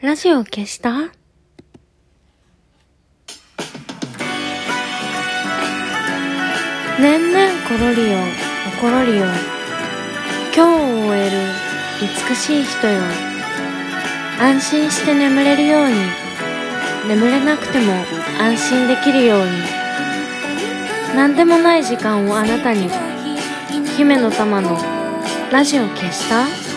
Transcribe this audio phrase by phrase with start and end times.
[0.00, 1.10] ラジオ消した？
[7.00, 8.18] 年々コロリよ、
[8.78, 9.26] おころりよ。
[10.54, 11.32] 今日を終える
[12.30, 13.00] 美しい人よ。
[14.40, 15.94] 安心して眠れるように。
[17.08, 17.92] 眠れなくても
[18.40, 19.46] 安心できるように。
[21.16, 22.88] 何でもない時間をあなたに。
[23.96, 24.78] 姫の玉の
[25.50, 26.67] ラジオ消した？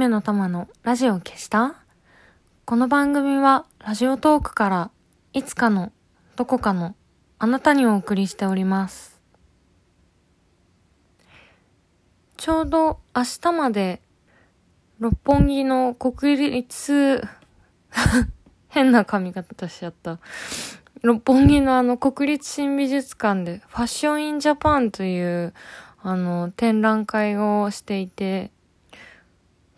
[0.00, 1.74] 姫の玉のラジオ消した？
[2.64, 4.90] この番組はラジオトークから
[5.34, 5.92] いつかの
[6.36, 6.94] どこかの
[7.38, 9.20] あなたにお送りしております。
[12.38, 14.00] ちょうど明日まで
[15.00, 17.22] 六本木の国立
[18.68, 20.18] 変な髪型しちゃった。
[21.02, 25.52] 六本木のあの国立新美術館でファッションインジャパンという
[26.00, 28.50] あの展覧会をしていて、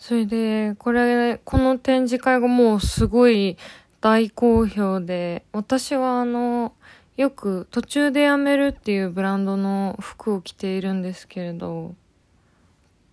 [0.02, 3.56] それで、これ、この展示会がもうすごい
[4.00, 6.72] 大好評で、私はあの、
[7.16, 11.94] よく途中でやめるっていうブランドの服を着ているんですけれど、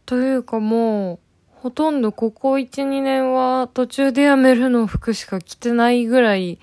[0.08, 1.20] というかもう、
[1.58, 6.58] ほとんどここ1、2年は途中でやめるの服しか着てないぐらい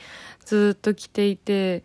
[0.44, 1.84] ずっと着ていて、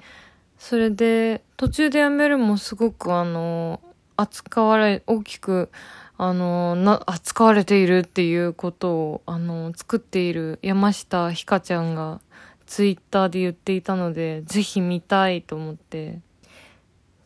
[0.58, 3.82] それで途中でやめるもすごくあの、
[4.18, 5.70] 扱われ、大きく
[6.18, 12.22] あの、な、扱われているっていうことを、あの、作っている山下ひかちゃんが
[12.66, 16.20] ツイッターで言っていたので、ぜひ見たいと思って、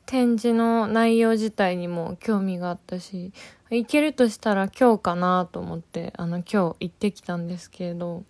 [0.05, 3.31] 展示の内容自体にも興味があったし、
[3.69, 8.23] 行けるとしたら今日かなと思って、あの、今日行ってきたんですけれど、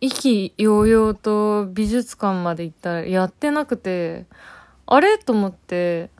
[0.00, 4.26] 意気揚々と美術館まで行ったらやってなくて、
[4.86, 6.10] あれと思って、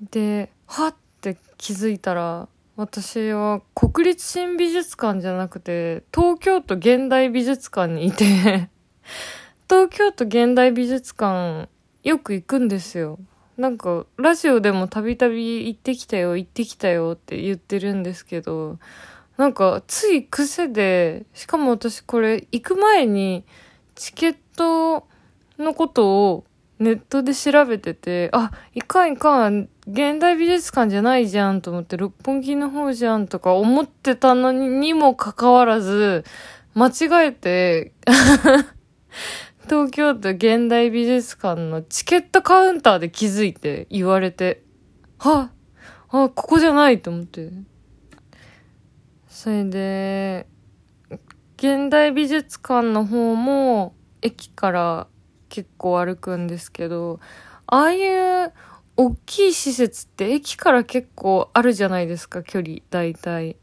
[0.00, 8.70] で、はって気づいたら、私は国立新美術館じゃなくて、東京都現代美術館にいて、
[9.68, 11.68] 東京都現代美術館
[12.04, 13.18] よく行くんですよ。
[13.56, 18.78] なんか、ラジオでもたびたび行ってきたよ、行ってきたよって言ってるんですけど、
[19.36, 23.44] なんか、つい癖で、しかも私これ行く前に
[23.96, 25.08] チケット
[25.58, 26.44] のことを
[26.78, 36.24] ネットで調べてて、あ、いかんいかん、現代美術館じゃないじゃんと思って、六本木の方じゃんとか思ってたのにもかかわらず、
[36.74, 37.92] 間違えて、
[39.64, 44.62] 東京都現代美術館のチケットカウンターで気づいて言われて、
[45.16, 45.50] は
[46.10, 47.50] あ、あ、ここじゃないと思って。
[49.26, 50.46] それで、
[51.56, 55.06] 現代美術館の方も駅から
[55.48, 57.20] 結構歩くんですけど、
[57.66, 58.52] ああいう
[59.00, 63.56] 大きい施設って駅から結構あるじゃないですか、距離、大体。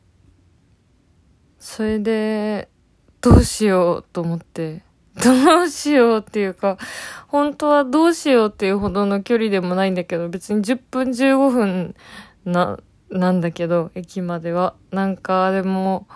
[1.59, 2.69] それで、
[3.19, 4.83] どうしようと思って。
[5.21, 6.77] どうしようっていうか、
[7.27, 11.95] 本当はどうしようっていうほどの距離でもないんだけど、別に10分15分
[12.45, 12.79] な、
[13.09, 14.75] なんだけど、駅までは。
[14.91, 16.07] なんか、でも、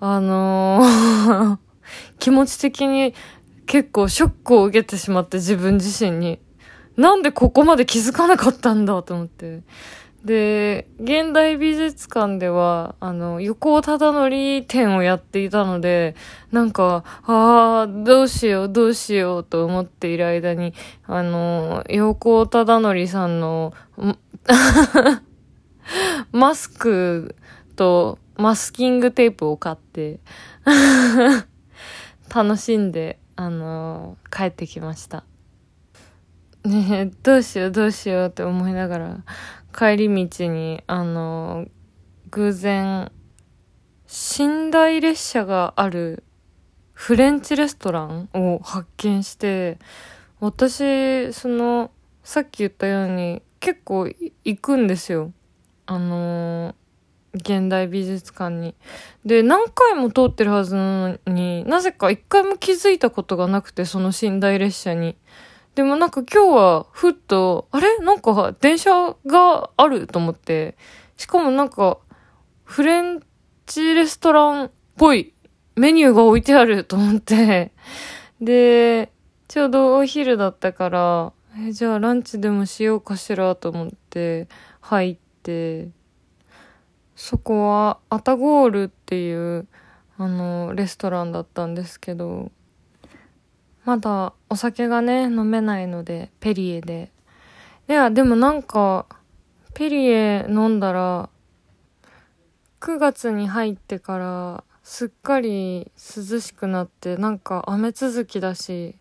[0.00, 1.58] あのー
[2.20, 3.14] 気持ち的に
[3.64, 6.40] 結構ショックを受けてしまって自分自身に。
[6.96, 9.62] なんでここまで気づかなかったんだと思って。
[10.24, 16.14] で、現代美術館では、あの、横尾忠則展をやっていたので、
[16.52, 20.74] なんか、ああ、どうしよう、どうしようと思っている間に、
[21.06, 23.72] あの、横尾忠則さんの、
[26.32, 27.34] マスク
[27.76, 30.20] とマスキングテープを買って、
[32.34, 35.24] 楽しんで、あの帰ってきました。
[36.64, 39.24] ね、どうしようどうしようって思いながら、
[39.76, 41.66] 帰り道に、あの
[42.30, 43.10] 偶然、
[44.38, 46.22] 寝台列車がある
[46.92, 49.78] フレンチレストランを発見して、
[50.38, 51.90] 私、その、
[52.22, 55.32] さっき言ったように結構行くんですよ。
[55.86, 56.74] あの
[57.34, 58.74] 現代美術館に。
[59.24, 65.16] で、何回も通ってるはずなのに、なぜか一回も気づいたことがなくて、その寝台列車に。
[65.74, 67.98] でもなんか今日はふっと、あれ？
[67.98, 70.76] なんか電車があると思って。
[71.16, 71.98] しかもなんか、
[72.64, 73.20] フレン
[73.66, 75.32] チレストランっぽい
[75.76, 77.72] メニューが置いてあると思って。
[78.40, 79.12] で、
[79.48, 84.48] ちょうどお昼だったから、え、じゃあランチでもしようかしらと思って
[84.80, 85.88] 入って、
[87.14, 89.66] そこはアタゴールっていう
[90.16, 92.50] あのレストランだったんですけど、
[93.90, 97.10] まだお酒がね、飲めないので、ペリエで。
[97.88, 99.06] いや、でもなんか、
[99.74, 101.28] ペリエ飲んだら、
[102.78, 108.94] 9月に入ってから、すっかり涼しくなって、なんか雨続きだし、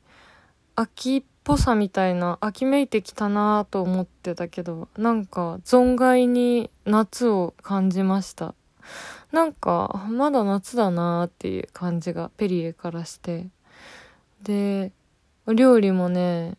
[0.76, 8.56] 秋っぽさみたいな、秋めいてきたなと思ってたけど、なんか存外に夏を感じました。
[9.32, 13.50] なんか、まだ夏だなーっていう感じがペリエからして。
[14.44, 14.92] で、
[15.46, 16.58] お料理もね、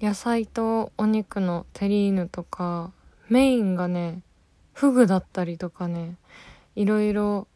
[0.00, 2.92] 野菜とお肉のテリーヌとか、
[3.28, 4.20] メインがね、
[4.72, 6.16] フグだったりとかね、
[6.76, 7.46] いろいろ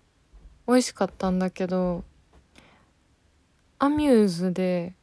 [0.66, 2.05] 美味しかったんだけど、
[3.78, 4.94] アミューズで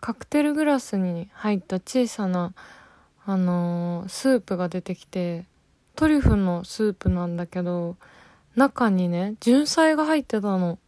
[0.00, 2.52] カクテルグラスに入った小さな、
[3.24, 5.44] あのー、スープが出てきて、
[5.96, 7.96] トリュフのスープなんだけど、
[8.56, 10.78] 中にね、純菜が入ってたの。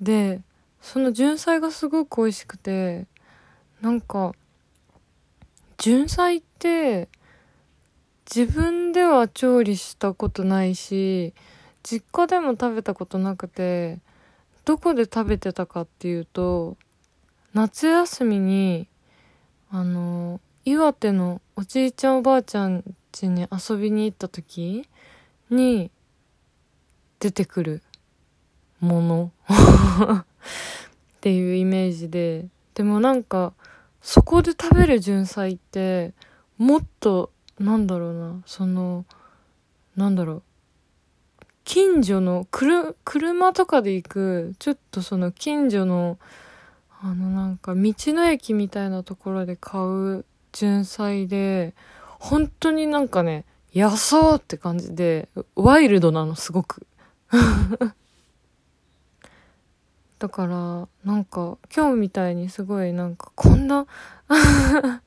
[0.00, 0.40] で、
[0.84, 3.06] その純菜がすごく美味しくて、
[3.80, 4.34] なんか、
[5.78, 7.08] 純菜って、
[8.26, 11.32] 自分では調理したことないし、
[11.82, 13.98] 実家でも食べたことなくて、
[14.66, 16.76] どこで食べてたかっていうと、
[17.54, 18.86] 夏休みに、
[19.70, 24.86] あの、岩手のおじいちゃんおばあちゃん家に遊びに行った時
[25.48, 25.90] に
[27.20, 27.82] 出てくる
[28.80, 29.32] もの。
[31.16, 33.52] っていうイメージででもなんか
[34.00, 36.12] そこで食べる純菜って
[36.58, 39.04] もっとなんだろうなその
[39.96, 40.42] なんだろう
[41.64, 46.18] 近所のくる車とかで行くちょっとその近所の
[47.00, 51.74] あのなんか道の駅みたいなところで買う純菜で
[52.24, 53.44] 本当になんかね、
[53.74, 56.86] 野草って感じで、ワイルドなの、すごく。
[60.24, 63.86] だから、なんか、今日みたいにすごいなんか、こんな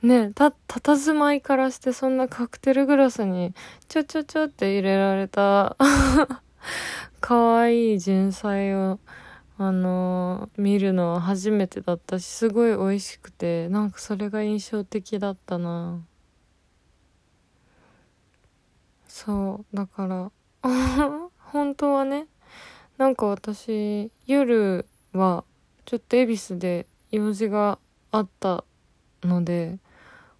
[0.00, 3.52] ねた、たたずまいからしてそんなカクテルグラスに、
[3.88, 5.76] ちょちょちょって入れられた
[7.20, 9.00] 可愛い純菜を、
[9.58, 16.00] あのー、見るのは初めてだったし、すごい美味しくて、なんかそれが印象的だったな。
[19.08, 20.30] そうだから
[21.50, 22.28] 本当はね
[23.02, 25.42] なんか私夜は
[25.86, 27.80] ちょっと恵比寿で用事が
[28.12, 28.62] あった
[29.24, 29.80] ので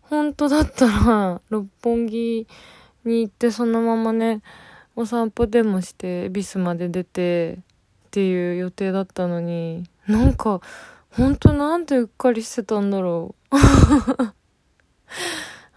[0.02, 2.46] 本当だったら 六本木
[3.04, 4.42] に行ってそのままね
[4.94, 7.58] お散歩でもして恵比寿まで出てっ
[8.12, 10.60] ていう予定だったのになんか
[11.10, 13.56] 本当なんでうっかりしてたんだろう。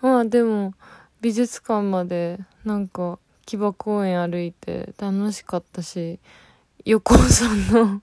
[0.06, 0.76] まあでも
[1.20, 3.18] 美術館までなんか
[3.48, 6.20] 木場公園歩いて楽しかったし、
[6.86, 8.02] 横尾さんの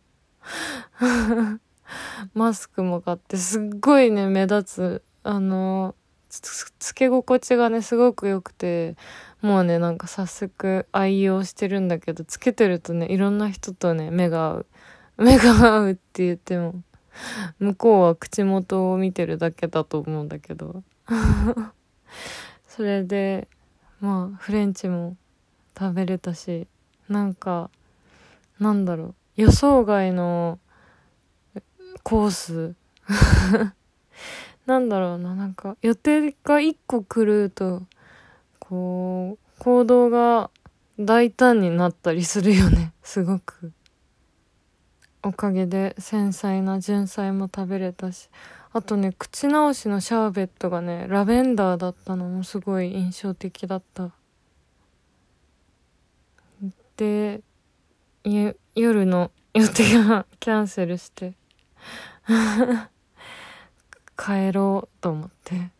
[2.34, 5.02] マスクも買ってすっごいね、目立つ。
[5.22, 5.94] あの、
[6.28, 8.96] つけ心地がね、すごく良くて、
[9.40, 14.66] もうね、なんか早速愛用してるんだけど、つけてるとね、いろんな人とね、目が合う。
[15.16, 16.82] 目が合うって言っても、
[17.60, 20.82] 向こうは口元を見てるだけだと思うんだけど。
[22.66, 23.48] それで
[24.00, 25.16] まあフレンチも
[25.78, 26.66] 食べれたし
[27.08, 27.70] なんか
[28.58, 29.14] なんだろう。
[29.36, 30.58] 予想外の
[32.02, 32.74] コース。
[34.66, 35.34] なんだろうな。
[35.34, 37.82] なんか予定が1個来ると
[38.58, 40.50] こう行動が
[40.98, 42.92] 大胆になったりするよね。
[43.02, 43.72] すごく。
[45.22, 48.28] おかげで繊細な純菜も食べれたし。
[48.74, 54.12] あとね、口直しのシャーベットがね、ラベンダーだったのもすごい印象的だった。
[56.96, 57.42] で、
[58.24, 61.34] 夜の予定が キャンセルして
[64.16, 65.70] 帰ろうと思って。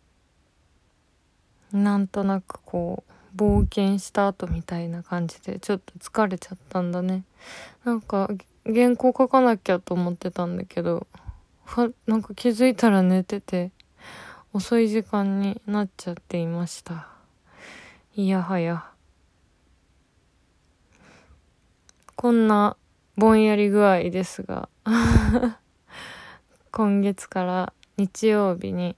[1.72, 7.24] なんとなくこう、冒険した後みたいな感じで、ちょっと疲れちゃったんだね。
[7.84, 8.28] なんか、
[8.66, 11.06] 原稿書かなきゃと思ってたんだけど、
[12.06, 13.70] なんか気づいたら寝てて、
[14.52, 17.08] 遅い時間になっちゃっていました。
[18.14, 18.91] いやはや。
[22.16, 22.76] こんな
[23.16, 24.68] ぼんやり具合ですが
[26.70, 28.96] 今月から日曜日に、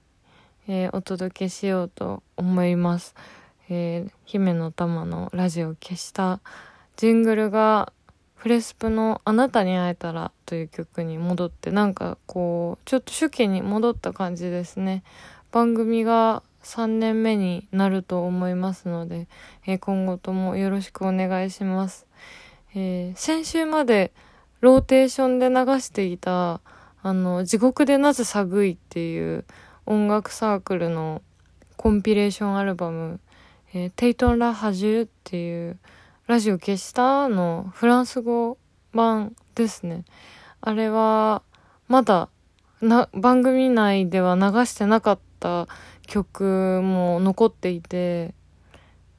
[0.67, 3.15] えー、お届けしようと思います。
[3.69, 6.39] えー、姫の玉のラジオ消した
[6.97, 7.91] ジングルが
[8.35, 15.03] フレスプのあなたに会えたらという曲に戻ってなんかこうちょっと初期に戻った感じですね
[15.51, 19.27] 番組が3年目になると思いますので、
[19.65, 22.05] えー、今後ともよろしくお願いします、
[22.75, 24.13] えー、先週まで
[24.61, 26.61] ローテーションで流していた
[27.07, 29.45] あの、地獄でなぜ寒いっていう
[29.85, 31.21] 音楽サークルの
[31.77, 33.19] コンピレーションアルバム、
[33.75, 35.77] えー、テイトン・ラ・ハジュっていう
[36.25, 38.57] ラジオ消したのフランス語
[38.91, 40.03] 版ですね。
[40.61, 41.43] あれは、
[41.87, 42.29] まだ、
[42.81, 45.67] な、番組内では流してなかった
[46.07, 48.33] 曲も残っていて、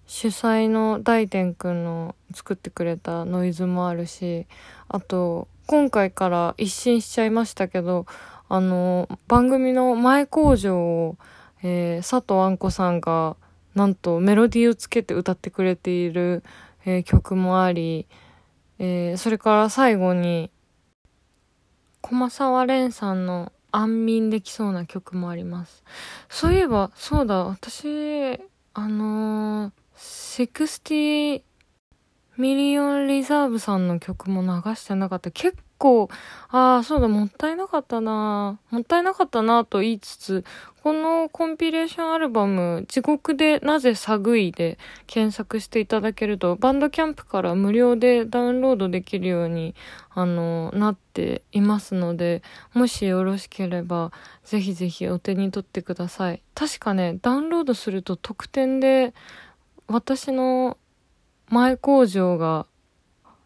[0.07, 4.47] 主催の大天くんの作ってくれたノイズもあるし、
[4.89, 8.07] あと、今回から一新しちゃいましたけど、
[8.49, 11.17] あの、番組の前工場を、
[11.63, 13.37] えー、佐藤あんこさんが、
[13.75, 16.45] なんとメロディーをつけて歌ってくれている、
[16.85, 18.07] えー、曲もあり、
[18.79, 20.51] えー、それから最後に、
[22.01, 25.83] 駒沢蓮さんの安眠できそうな曲もあります。
[26.29, 28.39] そういえば、そうだ、私、
[28.75, 31.43] あのー、60
[32.37, 35.31] ミリオンリザーブさんの曲も流してなかった。
[35.31, 36.11] 結構、
[36.51, 38.61] ああ、そうだ、もったいなかったな。
[38.71, 40.45] もったいなかったなと言いつつ、
[40.83, 49.75] このコンピレーションアルバム、地獄でなぜ寒いで検索していただけると、バンドキャンプから無料でダウンロードできるように、
[50.11, 52.43] あの、なっていますので、
[52.75, 54.13] もしよろしければ、
[54.45, 56.43] ぜひぜひお手に取ってください。
[56.55, 59.15] 確かね、ダウンロードすると特典で、
[59.89, 60.79] 私の
[61.49, 62.67] 前工場が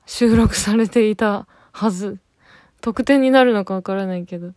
[0.06, 2.18] 収録されていたはず。
[2.80, 4.52] 特典になるのかわからないけど、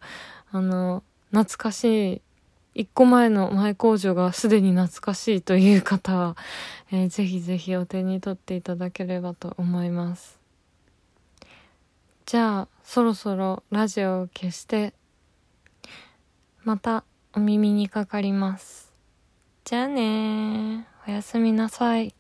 [0.52, 2.22] あの、懐かしい、
[2.75, 6.38] 一個前の前工場がすでに懐かしいという方は、
[6.92, 10.40] えー、ぜひぜひお手に取っていただければと思います。
[12.25, 14.94] じゃあ、そろそろラジオを消して、
[16.63, 18.92] またお耳にかかります。
[19.66, 20.93] じゃあね。
[21.07, 22.15] おやすみなさい。